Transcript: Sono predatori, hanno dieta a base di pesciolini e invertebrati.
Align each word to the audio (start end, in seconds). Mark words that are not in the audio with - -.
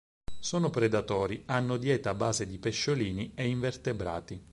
Sono 0.39 0.71
predatori, 0.71 1.43
hanno 1.45 1.77
dieta 1.77 2.09
a 2.09 2.15
base 2.15 2.47
di 2.47 2.57
pesciolini 2.57 3.33
e 3.35 3.45
invertebrati. 3.47 4.43